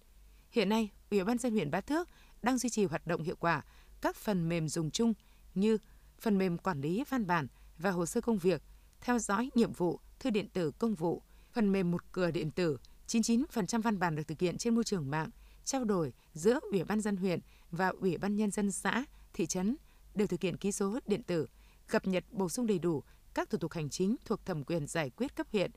[0.50, 2.08] Hiện nay, Ủy ban dân huyện Bá Thước
[2.42, 3.62] đang duy trì hoạt động hiệu quả
[4.00, 5.14] các phần mềm dùng chung
[5.54, 5.78] như
[6.20, 7.46] phần mềm quản lý văn bản
[7.78, 8.62] và hồ sơ công việc,
[9.00, 12.78] theo dõi nhiệm vụ, thư điện tử công vụ, phần mềm một cửa điện tử,
[13.08, 15.30] 99% văn bản được thực hiện trên môi trường mạng,
[15.64, 19.76] trao đổi giữa Ủy ban dân huyện và Ủy ban nhân dân xã, thị trấn
[20.14, 21.46] đều thực hiện ký số điện tử,
[21.88, 23.02] cập nhật bổ sung đầy đủ
[23.34, 25.70] các thủ tục hành chính thuộc thẩm quyền giải quyết cấp huyện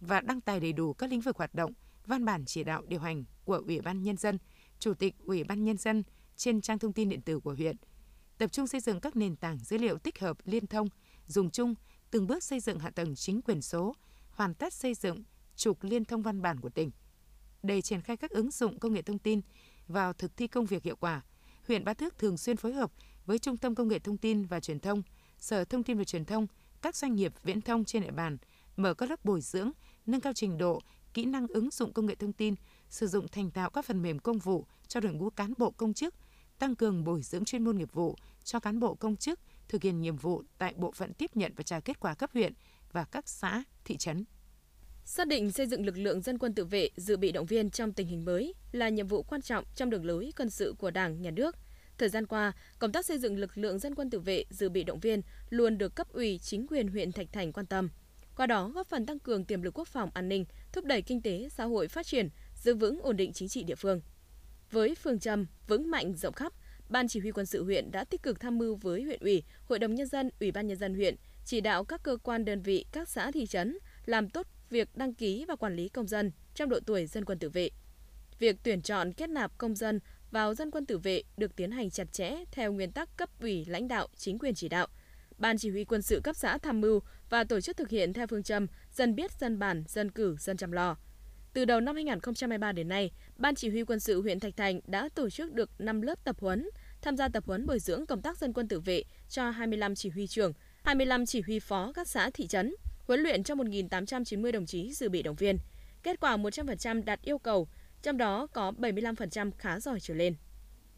[0.00, 1.72] và đăng tải đầy đủ các lĩnh vực hoạt động,
[2.06, 4.38] văn bản chỉ đạo điều hành của Ủy ban nhân dân,
[4.80, 6.02] Chủ tịch Ủy ban nhân dân
[6.36, 7.76] trên trang thông tin điện tử của huyện–
[8.40, 10.88] tập trung xây dựng các nền tảng dữ liệu tích hợp liên thông,
[11.26, 11.74] dùng chung,
[12.10, 13.94] từng bước xây dựng hạ tầng chính quyền số,
[14.30, 15.22] hoàn tất xây dựng
[15.56, 16.90] trục liên thông văn bản của tỉnh.
[17.62, 19.40] Để triển khai các ứng dụng công nghệ thông tin
[19.88, 21.22] vào thực thi công việc hiệu quả,
[21.68, 22.90] huyện Ba Thước thường xuyên phối hợp
[23.26, 25.02] với Trung tâm Công nghệ Thông tin và Truyền thông,
[25.38, 26.46] Sở Thông tin và Truyền thông,
[26.82, 28.38] các doanh nghiệp viễn thông trên địa bàn,
[28.76, 29.70] mở các lớp bồi dưỡng,
[30.06, 30.80] nâng cao trình độ,
[31.14, 32.54] kỹ năng ứng dụng công nghệ thông tin,
[32.90, 35.94] sử dụng thành tạo các phần mềm công vụ cho đội ngũ cán bộ công
[35.94, 36.14] chức,
[36.58, 40.00] tăng cường bồi dưỡng chuyên môn nghiệp vụ cho cán bộ công chức thực hiện
[40.00, 42.52] nhiệm vụ tại bộ phận tiếp nhận và trả kết quả cấp huyện
[42.92, 44.24] và các xã, thị trấn.
[45.04, 47.92] Xác định xây dựng lực lượng dân quân tự vệ dự bị động viên trong
[47.92, 51.22] tình hình mới là nhiệm vụ quan trọng trong đường lối quân sự của Đảng,
[51.22, 51.56] Nhà nước.
[51.98, 54.84] Thời gian qua, công tác xây dựng lực lượng dân quân tự vệ dự bị
[54.84, 57.88] động viên luôn được cấp ủy chính quyền huyện Thạch Thành quan tâm.
[58.36, 61.22] Qua đó góp phần tăng cường tiềm lực quốc phòng an ninh, thúc đẩy kinh
[61.22, 62.28] tế xã hội phát triển,
[62.60, 64.00] giữ vững ổn định chính trị địa phương.
[64.70, 66.52] Với phương châm vững mạnh rộng khắp,
[66.90, 69.78] Ban chỉ huy quân sự huyện đã tích cực tham mưu với huyện ủy, hội
[69.78, 72.84] đồng nhân dân, ủy ban nhân dân huyện chỉ đạo các cơ quan đơn vị,
[72.92, 76.68] các xã thị trấn làm tốt việc đăng ký và quản lý công dân, trong
[76.68, 77.70] độ tuổi dân quân tự vệ.
[78.38, 81.90] Việc tuyển chọn kết nạp công dân vào dân quân tự vệ được tiến hành
[81.90, 84.86] chặt chẽ theo nguyên tắc cấp ủy lãnh đạo, chính quyền chỉ đạo.
[85.38, 88.26] Ban chỉ huy quân sự cấp xã tham mưu và tổ chức thực hiện theo
[88.26, 90.96] phương châm dân biết, dân bàn, dân cử, dân chăm lo.
[91.52, 95.08] Từ đầu năm 2023 đến nay, Ban chỉ huy quân sự huyện Thạch Thành đã
[95.14, 96.68] tổ chức được 5 lớp tập huấn,
[97.02, 100.08] tham gia tập huấn bồi dưỡng công tác dân quân tự vệ cho 25 chỉ
[100.10, 102.74] huy trưởng, 25 chỉ huy phó các xã thị trấn,
[103.06, 105.58] huấn luyện cho 1.890 đồng chí dự bị động viên.
[106.02, 107.68] Kết quả 100% đạt yêu cầu,
[108.02, 110.34] trong đó có 75% khá giỏi trở lên.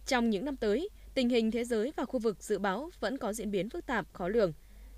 [0.06, 3.32] Trong những năm tới, tình hình thế giới và khu vực dự báo vẫn có
[3.32, 4.52] diễn biến phức tạp, khó lường.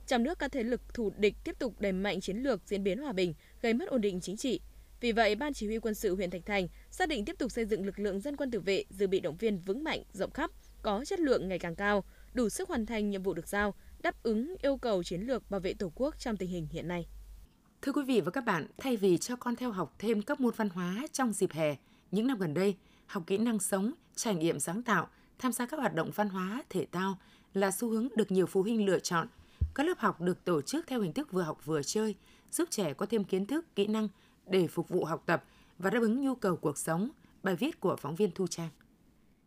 [0.07, 2.99] Trong nước, các thế lực thù địch tiếp tục đẩy mạnh chiến lược diễn biến
[2.99, 4.61] hòa bình, gây mất ổn định chính trị.
[5.05, 7.65] Vì vậy, Ban Chỉ huy quân sự huyện Thạch Thành xác định tiếp tục xây
[7.65, 10.51] dựng lực lượng dân quân tự vệ dự bị động viên vững mạnh, rộng khắp,
[10.83, 14.23] có chất lượng ngày càng cao, đủ sức hoàn thành nhiệm vụ được giao, đáp
[14.23, 17.07] ứng yêu cầu chiến lược bảo vệ Tổ quốc trong tình hình hiện nay.
[17.83, 20.55] Thưa quý vị và các bạn, thay vì cho con theo học thêm các môn
[20.57, 21.77] văn hóa trong dịp hè,
[22.11, 25.81] những năm gần đây, học kỹ năng sống, trải nghiệm sáng tạo, tham gia các
[25.81, 27.19] hoạt động văn hóa, thể thao
[27.55, 29.29] là xu hướng được nhiều phụ huynh lựa chọn.
[29.75, 32.15] Các lớp học được tổ chức theo hình thức vừa học vừa chơi,
[32.51, 34.09] giúp trẻ có thêm kiến thức, kỹ năng
[34.47, 35.45] để phục vụ học tập
[35.79, 37.11] và đáp ứng nhu cầu cuộc sống.
[37.43, 38.71] Bài viết của phóng viên Thu Trang.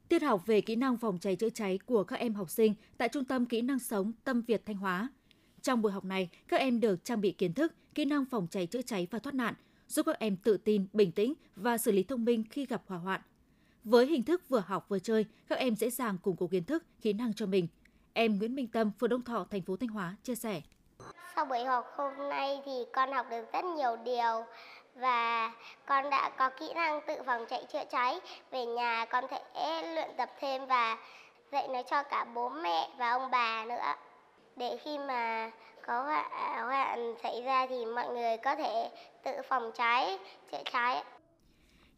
[0.10, 3.10] Tiết học về kỹ năng phòng cháy chữa cháy của các em học sinh tại
[3.10, 5.10] Trung tâm Kỹ năng sống Tâm Việt Thanh Hóa.
[5.62, 8.68] Trong buổi học này, các em được trang bị kiến thức, kỹ năng phòng cháy
[8.68, 9.54] chữa cháy và thoát nạn,
[9.88, 12.98] giúp các em tự tin, bình tĩnh và xử lý thông minh khi gặp hỏa
[12.98, 13.22] hoạn.
[13.84, 16.84] Với hình thức vừa học vừa chơi, các em dễ dàng củng cố kiến thức,
[17.02, 17.68] kỹ năng cho mình.
[18.14, 20.62] Em Nguyễn Minh Tâm, phường Đông Thọ, thành phố Thanh Hóa chia sẻ.
[21.36, 24.46] Sau buổi học hôm nay thì con học được rất nhiều điều
[25.00, 25.52] và
[25.86, 28.20] con đã có kỹ năng tự phòng chạy chữa cháy.
[28.52, 29.40] Về nhà con thể
[29.96, 30.98] luyện tập thêm và
[31.52, 33.94] dạy nó cho cả bố mẹ và ông bà nữa.
[34.56, 35.52] Để khi mà
[35.88, 36.04] có
[36.66, 38.90] hoạn xảy ra thì mọi người có thể
[39.24, 40.18] tự phòng cháy,
[40.52, 41.04] chữa cháy.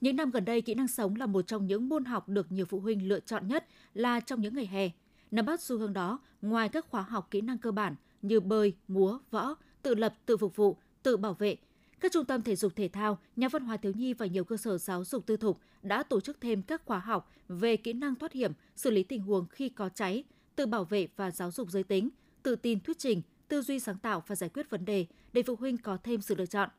[0.01, 2.65] Những năm gần đây, kỹ năng sống là một trong những môn học được nhiều
[2.65, 4.89] phụ huynh lựa chọn nhất là trong những ngày hè.
[5.31, 8.75] Nắm bắt xu hướng đó, ngoài các khóa học kỹ năng cơ bản như bơi,
[8.87, 11.55] múa, võ, tự lập, tự phục vụ, tự bảo vệ,
[11.99, 14.57] các trung tâm thể dục thể thao, nhà văn hóa thiếu nhi và nhiều cơ
[14.57, 18.15] sở giáo dục tư thục đã tổ chức thêm các khóa học về kỹ năng
[18.15, 20.23] thoát hiểm, xử lý tình huống khi có cháy,
[20.55, 22.09] tự bảo vệ và giáo dục giới tính,
[22.43, 25.55] tự tin thuyết trình, tư duy sáng tạo và giải quyết vấn đề để phụ
[25.55, 26.69] huynh có thêm sự lựa chọn.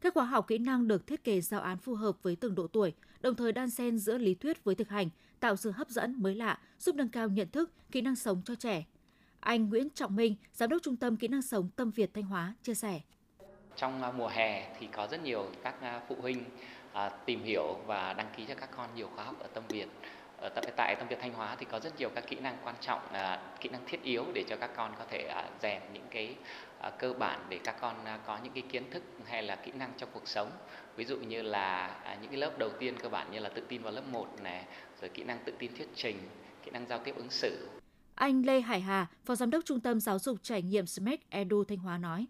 [0.00, 2.66] Các khóa học kỹ năng được thiết kế giáo án phù hợp với từng độ
[2.66, 5.10] tuổi, đồng thời đan xen giữa lý thuyết với thực hành,
[5.40, 8.54] tạo sự hấp dẫn mới lạ, giúp nâng cao nhận thức, kỹ năng sống cho
[8.54, 8.86] trẻ.
[9.40, 12.54] Anh Nguyễn Trọng Minh, Giám đốc Trung tâm Kỹ năng sống Tâm Việt Thanh Hóa
[12.62, 13.00] chia sẻ.
[13.76, 16.44] Trong à, mùa hè thì có rất nhiều các à, phụ huynh
[16.92, 19.88] à, tìm hiểu và đăng ký cho các con nhiều khóa học ở Tâm Việt.
[20.40, 23.00] Ở tại Tâm Việt Thanh Hóa thì có rất nhiều các kỹ năng quan trọng,
[23.60, 26.36] kỹ năng thiết yếu để cho các con có thể rèn những cái
[26.98, 30.08] cơ bản để các con có những cái kiến thức hay là kỹ năng trong
[30.12, 30.50] cuộc sống.
[30.96, 33.82] Ví dụ như là những cái lớp đầu tiên cơ bản như là tự tin
[33.82, 34.64] vào lớp 1 này,
[35.00, 36.16] rồi kỹ năng tự tin thuyết trình,
[36.64, 37.68] kỹ năng giao tiếp ứng xử.
[38.14, 41.64] Anh Lê Hải Hà, Phó Giám đốc Trung tâm Giáo dục Trải nghiệm Smart Edu
[41.64, 42.26] Thanh Hóa nói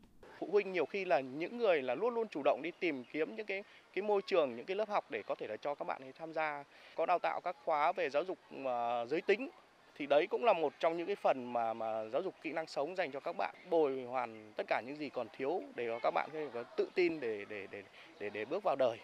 [0.54, 3.46] huynh nhiều khi là những người là luôn luôn chủ động đi tìm kiếm những
[3.46, 3.64] cái
[3.94, 6.12] cái môi trường những cái lớp học để có thể là cho các bạn ấy
[6.18, 6.64] tham gia
[6.96, 9.48] có đào tạo các khóa về giáo dục uh, giới tính
[9.96, 12.66] thì đấy cũng là một trong những cái phần mà mà giáo dục kỹ năng
[12.66, 16.10] sống dành cho các bạn bồi hoàn tất cả những gì còn thiếu để các
[16.14, 17.82] bạn có tự tin để để để
[18.20, 18.98] để để bước vào đời.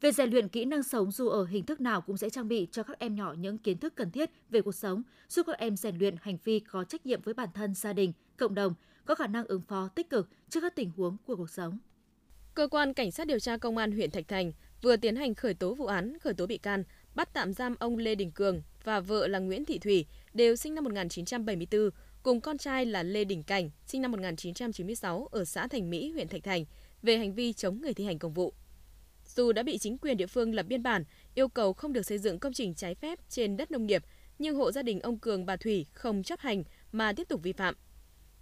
[0.00, 2.68] Về rèn luyện kỹ năng sống dù ở hình thức nào cũng sẽ trang bị
[2.70, 5.76] cho các em nhỏ những kiến thức cần thiết về cuộc sống, giúp các em
[5.76, 9.14] rèn luyện hành vi có trách nhiệm với bản thân, gia đình, cộng đồng, có
[9.14, 11.78] khả năng ứng phó tích cực trước các tình huống của cuộc sống.
[12.54, 15.54] Cơ quan Cảnh sát điều tra Công an huyện Thạch Thành vừa tiến hành khởi
[15.54, 16.84] tố vụ án, khởi tố bị can,
[17.14, 20.74] bắt tạm giam ông Lê Đình Cường và vợ là Nguyễn Thị Thủy, đều sinh
[20.74, 21.90] năm 1974,
[22.22, 26.28] cùng con trai là Lê Đình Cảnh, sinh năm 1996 ở xã Thành Mỹ, huyện
[26.28, 26.64] Thạch Thành,
[27.02, 28.54] về hành vi chống người thi hành công vụ.
[29.36, 32.18] Dù đã bị chính quyền địa phương lập biên bản, yêu cầu không được xây
[32.18, 34.04] dựng công trình trái phép trên đất nông nghiệp,
[34.38, 37.52] nhưng hộ gia đình ông Cường bà Thủy không chấp hành mà tiếp tục vi
[37.52, 37.74] phạm.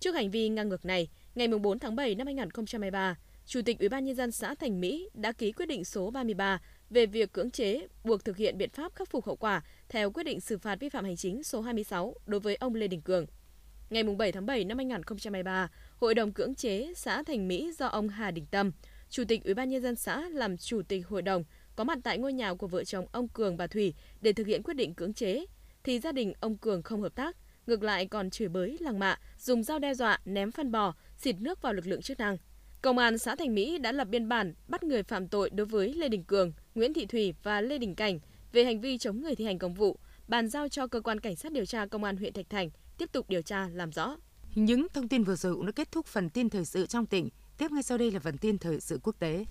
[0.00, 3.88] Trước hành vi ngang ngược này, ngày 4 tháng 7 năm 2023, Chủ tịch Ủy
[3.88, 7.50] ban nhân dân xã Thành Mỹ đã ký quyết định số 33 về việc cưỡng
[7.50, 10.80] chế buộc thực hiện biện pháp khắc phục hậu quả theo quyết định xử phạt
[10.80, 13.26] vi phạm hành chính số 26 đối với ông Lê Đình Cường.
[13.90, 18.08] Ngày 7 tháng 7 năm 2023, Hội đồng cưỡng chế xã Thành Mỹ do ông
[18.08, 18.72] Hà Đình Tâm,
[19.11, 21.44] Chủ tịch Ủy ban nhân dân xã làm chủ tịch hội đồng
[21.76, 24.62] có mặt tại ngôi nhà của vợ chồng ông Cường bà Thủy để thực hiện
[24.62, 25.46] quyết định cưỡng chế
[25.84, 29.18] thì gia đình ông Cường không hợp tác, ngược lại còn chửi bới lăng mạ,
[29.38, 32.37] dùng dao đe dọa, ném phân bò, xịt nước vào lực lượng chức năng.
[32.83, 35.94] Công an xã Thành Mỹ đã lập biên bản bắt người phạm tội đối với
[35.94, 38.18] Lê Đình Cường, Nguyễn Thị Thủy và Lê Đình Cảnh
[38.53, 39.98] về hành vi chống người thi hành công vụ,
[40.29, 43.12] bàn giao cho cơ quan cảnh sát điều tra công an huyện Thạch Thành tiếp
[43.12, 44.16] tục điều tra làm rõ.
[44.55, 47.29] Những thông tin vừa rồi cũng đã kết thúc phần tin thời sự trong tỉnh.
[47.59, 49.44] Tiếp ngay sau đây là phần tin thời sự quốc tế.